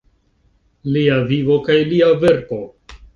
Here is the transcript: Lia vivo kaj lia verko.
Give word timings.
Lia 0.95 1.17
vivo 1.31 1.57
kaj 1.67 1.75
lia 1.91 2.09
verko. 2.25 2.59